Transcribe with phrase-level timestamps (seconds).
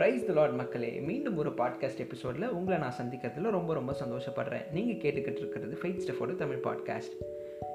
[0.00, 4.72] Price த Lord மக்களே மீண்டும் ஒரு பாட்காஸ்ட் எபிசோடில் உங்களை நான் சந்திக்கிறதுல ரொம்ப ரொம்ப சந்தோஷப்படுறேன்.
[4.72, 7.14] நீங்கள் கேட்டுக்கிட்டு இருக்கிறது ஃபைட் ஸ்டெஃபோட தமிழ் பாட்காஸ்ட்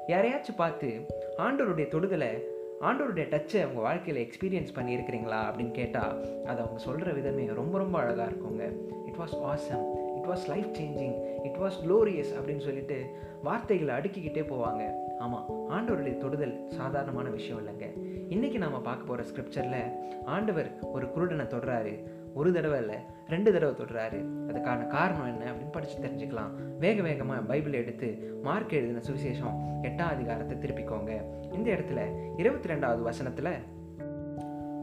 [0.08, 1.06] யாரையாச்சும் பார்த்து
[1.38, 2.40] ஆண்டவருடைய தொடுதலை
[2.82, 8.32] ஆண்டவருடைய டச்சை அவங்க வாழ்க்கையில் எக்ஸ்பீரியன்ஸ் பண்ணியிருக்கிறீங்களா அப்படின்னு கேட்டால் அதை அவங்க சொல்கிற விதமே ரொம்ப ரொம்ப அழகாக
[8.32, 8.64] இருக்குங்க.
[9.06, 13.06] It was awesome it was life changing it was glorious அப்படின்னு சொல்லிட்டு
[13.44, 14.92] வார்த்தைகளை அடுக்கிக்கிட்டே போவாங்க.
[15.20, 15.65] ஆமாம்
[16.06, 17.86] ஆண்டவருடைய தொடுதல் சாதாரணமான விஷயம் இல்லைங்க.
[18.34, 19.82] இன்றைக்கி நாம் பார்க்க போகிற ஸ்கிரிப்சரில்
[20.26, 21.94] ஆண்டவர் ஒரு குருடனை தொடுறாரு.
[22.34, 22.98] ஒரு தடவை இல்லை
[23.28, 24.20] ரெண்டு தடவை தொடுறாரு.
[24.50, 26.52] அதுக்கான காரணம் என்ன அப்படின்னு படித்து தெரிஞ்சுக்கலாம்.
[26.80, 31.12] வேக வேகமாக பைபிள் எடுத்து மார்க் எழுதின சுவிசேஷம் எட்டாம் அதிகாரத்தை திருப்பிக்கோங்க.
[31.52, 32.02] இந்த இடத்துல
[32.38, 33.52] இருபத்தி ரெண்டாவது வசனத்தில்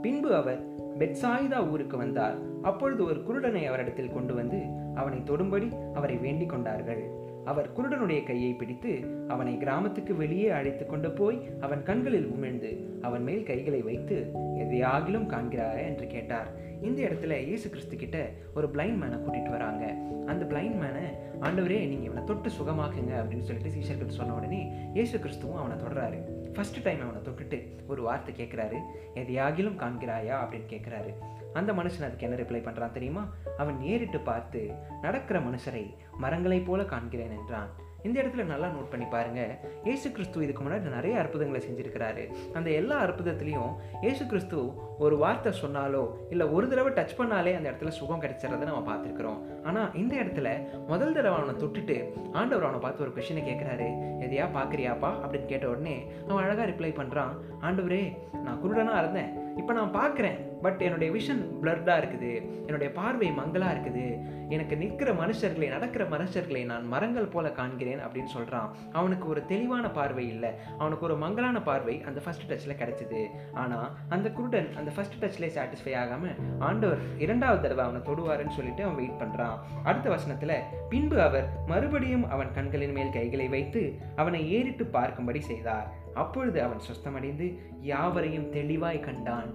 [0.03, 0.61] பின்பு அவர்
[0.99, 2.39] பெட்சாயிதா ஊருக்கு வந்தார்.
[2.63, 4.61] அப்பொழுது ஒரு குருடனை அவரிடத்தில் கொண்டு வந்து
[4.95, 7.03] அவனை தொடும்படி அவரை வேண்டிக் கொண்டார்கள்.
[7.45, 13.43] அவர் குருடனுடைய கையை பிடித்து அவனை கிராமத்துக்கு வெளியே அழைத்து கொண்டு போய் அவன் கண்களில் உமிழ்ந்து அவன் மேல்
[13.43, 15.85] கைகளை வைத்து எதையாகிலும் காண்கிறாயா?
[15.85, 16.47] என்று கேட்டார்.
[16.83, 19.95] இந்த இடத்துல இயேசு கிறிஸ்து கிட்ட ஒரு பிளைண்ட் மேனை கூட்டிட்டு வராங்க.
[20.27, 21.05] அந்த பிளைண்ட் மேனை
[21.41, 26.19] ஆண்டவரே நீங்கள் இவனை தொட்டு சுகமாக்குங்க அப்படின்னு சொல்லிட்டு சீஷர்கள் சொன்ன உடனே இயேசு கிறிஸ்துவும் அவனை தொடராரு
[26.55, 28.79] ஃபர்ஸ்ட் டைம் அவனை தொட்டுட்டு ஒரு வார்த்தை கேட்குறாரு
[29.15, 30.37] எதையாகிலும் காண்கிறாயா?
[30.45, 31.13] அப்படின்னு கேட்குறாரு
[31.55, 33.29] அந்த மனுஷன் அதுக்கு என்ன ரிப்ளை பண்ணுறான் தெரியுமா?
[33.57, 37.71] அவன் ஏறிட்டு பார்த்து நடக்கிற மனுஷரை மரங்களைப் போல காண்கிறேன் என்றான்.
[38.03, 39.59] இந்த இடத்துல நல்லா நோட் பண்ணி பாருங்க.
[39.85, 42.35] ஏசு கிறிஸ்து இதுக்கு முன்னாடி நிறைய அற்புதங்களை செஞ்சுருக்கிறாரு.
[42.53, 47.89] அந்த எல்லா அற்புதத்துலேயும் ஏசு கிறிஸ்து ஒரு வார்த்தை சொன்னாலோ இல்லை ஒரு தடவை டச் பண்ணாலே அந்த இடத்துல
[47.89, 49.39] சுகம் கிடைச்சிடறதை நம்ம பார்த்துருக்குறோம்.
[49.65, 50.49] ஆனால் இந்த இடத்துல
[50.87, 53.89] முதல் தடவை அவனை தொட்டுட்டு ஆண்டவர் அவனை பார்த்து ஒரு கொஷினை கேட்குறாரு
[54.27, 55.13] எதையா பார்க்குறியாப்பா?
[55.25, 59.57] அப்படின்னு கேட்ட உடனே அவன் அழகாக ரிப்ளை பண்ணுறான் ஆண்டவரே நான் குருடனாக இருந்தேன்.
[59.57, 60.52] இப்போ நான் பார்க்குறேன்.
[60.65, 62.33] பட் என்னுடைய விஷன் பிளர்டாக இருக்குது.
[62.67, 64.07] என்னுடைய பார்வை மங்கலாக இருக்குது.
[64.55, 68.69] எனக்கு நிற்கிற மனுஷர்களை நடக்கிற மனுஷர்களை நான் மரங்கள் போல காண்கிறேன் அப்படின்னு சொல்கிறான்
[68.99, 70.51] அவனுக்கு ஒரு தெளிவான பார்வை இல்லை.
[70.81, 73.23] அவனுக்கு ஒரு மங்கலான பார்வை அந்த ஃபர்ஸ்ட் டச்சில் கிடச்சிது.
[73.63, 76.37] ஆனால் அந்த குருடன் அந்த ஃபர்ஸ்ட் டச்லேயே சாட்டிஸ்ஃபை ஆகாமல்
[76.69, 79.59] ஆண்டவர் இரண்டாவது தடவை அவனை தொடுவாருன்னு சொல்லிட்டு அவன் வெயிட் பண்ணுறான்
[79.89, 80.57] அடுத்த வசனத்தில்
[80.93, 83.83] பின்பு அவர் மறுபடியும் அவன் கண்களின் மேல் கைகளை வைத்து
[84.23, 85.89] அவனை ஏறிட்டு பார்க்கும்படி செய்தார்.
[86.23, 87.47] அப்பொழுது அவன் சுஸ்தமடைந்து
[87.93, 89.53] யாவரையும் தெளிவாய் கண்டான்.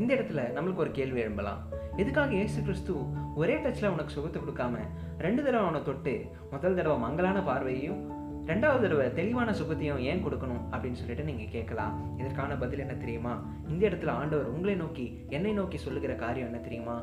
[0.00, 1.60] இந்த இடத்துல நம்மளுக்கு ஒரு கேள்வி எழும்பலாம்.
[1.96, 2.92] எதுக்காக இயேசு கிறிஸ்து
[3.34, 4.74] ஒரே டச்சில் உனக்கு சுகத்தை கொடுக்காம
[5.18, 6.14] ரெண்டு தடவை அவனை தொட்டு
[6.50, 8.00] முதல் தடவை மங்கலான பார்வையையும்
[8.50, 11.92] ரெண்டாவது தடவை தெளிவான சுபத்தியம் ஏன் கொடுக்கணும் அப்படின்னு சொல்லிட்டு நீங்கள் கேட்கலாம்.
[12.20, 13.32] இதற்கான பதில் என்ன தெரியுமா?
[13.72, 15.06] இந்த இடத்துல ஆண்டவர் உங்களை நோக்கி
[15.36, 16.96] என்னை நோக்கி சொல்லுகிற காரியம் என்ன தெரியுமா?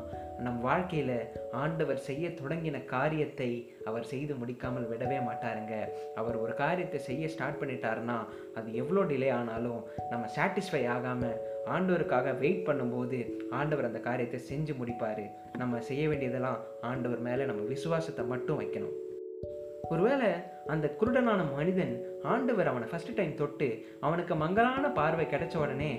[0.44, 1.14] நம் வாழ்க்கையில்
[1.62, 3.48] ஆண்டவர் செய்ய தொடங்கின காரியத்தை
[3.84, 5.74] அவர் செய்து முடிக்காமல் விடவே மாட்டாருங்க.
[6.20, 8.18] அவர் ஒரு காரியத்தை செய்ய ஸ்டார்ட் பண்ணிட்டாருன்னா
[8.58, 9.80] அது எவ்வளோ டிலே ஆனாலும்
[10.12, 11.36] நம்ம சாட்டிஸ்ஃபை ஆகாமல்
[11.76, 13.18] ஆண்டவருக்காக வெயிட் பண்ணும்போது
[13.60, 15.26] ஆண்டவர் அந்த காரியத்தை செஞ்சு முடிப்பார்.
[15.62, 18.96] நம்ம செய்ய வேண்டியதெல்லாம் ஆண்டவர் மேலே நம்ம விசுவாசத்தை மட்டும் வைக்கணும்.
[19.88, 20.28] ஒருவேளை
[20.66, 23.68] அந்த குருடனான மனிதன் ஆண்டவர் அவனை ஃபர்ஸ்ட் டைம் தொட்டு
[24.00, 25.92] அவனுக்கு மங்கலான பார்வை கிடைச்ச உடனே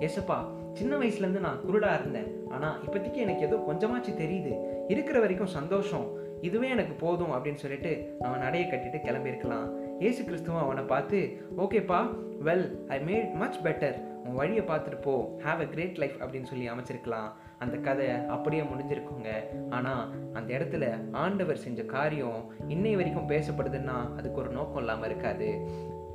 [0.00, 0.38] எசப்பா
[0.72, 2.30] சின்ன வயசுலேருந்து நான் குருடா இருந்தேன்.
[2.48, 4.52] ஆனால் இப்போதைக்கு எனக்கு ஏதோ கொஞ்சமாச்சு தெரியுது.
[4.88, 6.06] இருக்கிற வரைக்கும் சந்தோஷம்.
[6.40, 9.68] இதுவே எனக்கு போதும் அப்படின்னு சொல்லிட்டு அவன் நடைய கட்டிட்டு கிளம்பியிருக்கலாம்.
[10.00, 11.20] ஏசு கிறிஸ்துவும் அவனை பார்த்து
[11.58, 12.00] ஓகேப்பா
[12.44, 15.14] well I made much better உன் வழியை பார்த்துட்டு போ.
[15.44, 17.30] ஹாவ் அ கிரேட் லைஃப் அப்படின்னு சொல்லி அமைச்சிருக்கலாம்.
[17.58, 19.30] அந்த கதை அப்படியே முடிஞ்சிருக்குங்க.
[19.70, 20.86] ஆனால் அந்த இடத்துல
[21.24, 25.50] ஆண்டவர் செஞ்ச காரியம் இன்னை வரைக்கும் பேசப்படுதுன்னா அதுக்கு ஒரு நோக்கம் இல்லாமல் இருக்காது.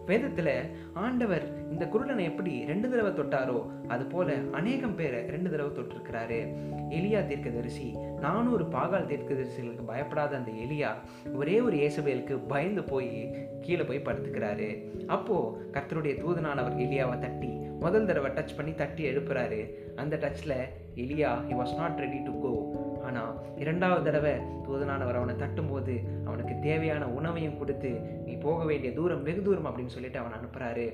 [0.06, 0.54] வேதத்தில்
[0.94, 6.40] ஆண்டவர் இந்த குருடனை எப்படி ரெண்டு தடவை தொட்டாரோ அது போல அநேகம் பேரை ரெண்டு தடவை தொட்டிருக்கிறாரு.
[6.90, 10.90] எலியா தீர்க்கதரிசி நானூறு பாகால் தீர்க்கதரிசிகளுக்கு பயப்படாத அந்த எலியா
[11.34, 13.12] ஒரே ஒரு இயேசுவேலுக்கு பயந்து போய்
[13.62, 14.70] கீழே போய் படுத்துக்கிறாரு.
[15.08, 15.38] அப்போ
[15.72, 17.52] கர்த்தருடைய தூதனானவர் எலியாவை தட்டி
[17.84, 19.60] முதல் தடவை டச் பண்ணி தட்டி எழுப்புறாரு.
[20.02, 20.58] அந்த டச்சில்
[21.04, 22.52] Elijah he was not ready to go
[23.08, 23.34] ஆனால்
[23.64, 24.34] இரண்டாவது தடவை
[24.66, 25.96] தூதனானவர் அவனை தட்டும்போது
[26.28, 27.92] அவனுக்கு தேவையான உணவையும் கொடுத்து
[28.26, 30.86] நீ போக வேண்டிய தூரம் வெகு தூரம் அப்படின்னு சொல்லிட்டு அவன் அனுப்புகிறாரு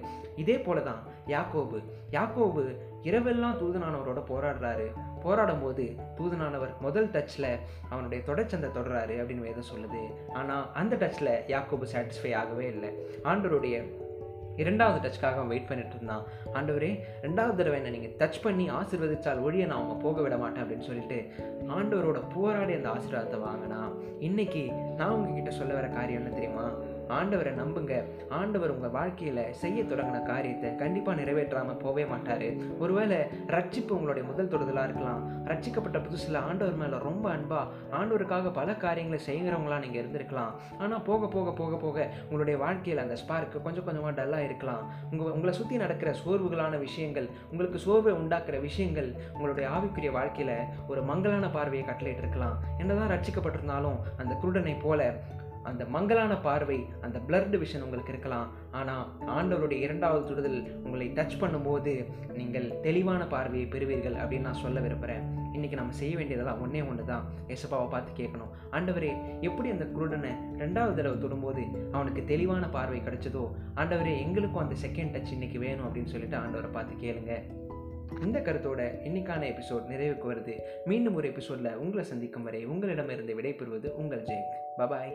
[0.43, 1.01] இதே போல தான்
[1.33, 1.79] யாக்கோபு.
[2.17, 2.63] யாக்கோபு
[3.09, 4.87] இரவெல்லாம் தூதனானவரோட போராடுறாரு.
[5.25, 5.85] போராடும் போது
[6.17, 7.51] தூதனானவர் முதல் டச்சில்
[7.89, 10.03] அவனுடைய தொடச்சந்தை தொடர்றாரு அப்படின்னு வேதம் சொல்லுது.
[10.39, 12.91] ஆனால் அந்த டச்சில் யாக்கோபு சாட்டிஸ்ஃபை ஆகவே இல்லை.
[13.23, 13.77] ஆண்டவருடைய
[14.57, 16.24] இரண்டாவது டச்சுக்காக அவன் வெயிட் பண்ணிட்டு இருந்தான்.
[16.54, 20.81] ஆண்டவரே ரெண்டாவது தடவை என்ன நீங்கள் டச் பண்ணி ஆசிர்வதிச்சால் ஒழிய நான் அவங்க போக விட மாட்டேன் அப்படின்னு
[20.81, 21.31] சொல்லிட்டு
[21.68, 26.71] ஆண்டவரோட போராடி அந்த ஆசீர்வாதத்தை வாங்கினா இன்னைக்கு நான் உங்ககிட்ட சொல்ல வர காரியம் என்ன தெரியுமா?
[27.18, 27.94] ஆண்டவரை நம்புங்க.
[28.39, 32.48] ஆண்டவர் உங்கள் வாழ்க்கையில் செய்ய தொடங்கின காரியத்தை கண்டிப்பாக நிறைவேற்றாமல் போவே மாட்டார்.
[32.83, 33.19] ஒருவேளை
[33.56, 35.21] ரட்சிப்பு உங்களுடைய முதல் தொடுதலாக இருக்கலாம்.
[35.51, 40.54] ரட்சிக்கப்பட்ட புதுசில் ஆண்டவர் மேலே ரொம்ப அன்பாக ஆண்டவருக்காக பல காரியங்களை செய்கிறவங்களா நீங்கள் இருந்திருக்கலாம்.
[40.80, 44.83] ஆனால் போக போக போக போக உங்களுடைய வாழ்க்கையில் அந்த ஸ்பார்க்கு கொஞ்சம் கொஞ்சமாக டல்லாக இருக்கலாம்.
[45.12, 50.56] உங்கள் உங்களை சுற்றி நடக்கிற சோர்வுகளான விஷயங்கள் உங்களுக்கு சோர்வை உண்டாக்குற விஷயங்கள் உங்களுடைய ஆவிக்குரிய வாழ்க்கையில்
[50.88, 55.01] ஒரு மங்களான பார்வையை கட்டளையிட்டு இருக்கலாம் என்னதான் ரட்சிக்கப்பட்டிருந்தாலும் அந்த குருடனை போல
[55.69, 58.47] அந்த மங்கலான பார்வை அந்த பிளர்டு விஷன் உங்களுக்கு இருக்கலாம்.
[58.79, 59.05] ஆனால்
[59.37, 61.93] ஆண்டவருடைய இரண்டாவது சுடுதல் உங்களை டச் பண்ணும்போது
[62.39, 65.25] நீங்கள் தெளிவான பார்வையை பெறுவீர்கள் அப்படின்னு நான் சொல்ல விரும்புகிறேன்
[65.55, 68.51] இன்றைக்கி நம்ம செய்ய வேண்டியதெல்லாம் ஒன்றே ஒன்று தான் எசப்பாவை பார்த்து கேட்கணும்.
[68.77, 69.11] ஆண்டவரே
[69.47, 70.31] எப்படி அந்த குருடனை
[70.63, 71.63] ரெண்டாவது தடவை தொடும்போது
[71.95, 73.45] அவனுக்கு தெளிவான பார்வை கிடைச்சதோ
[73.81, 77.35] ஆண்டவரே எங்களுக்கும் அந்த செகண்ட் டச் இன்றைக்கி வேணும் அப்படின்னு சொல்லிட்டு ஆண்டவரை பார்த்து கேளுங்க.
[78.25, 80.53] இந்த கருத்தோட இன்னைக்கான எபிசோட் நிறைவுக்கு வருது.
[80.91, 84.45] மீண்டும் ஒரு எபிசோடில் உங்களை சந்திக்கும் வரை உங்களிடமிருந்து விடைபெறுவது உங்கள் ஜெய்.
[84.81, 85.11] பபாய்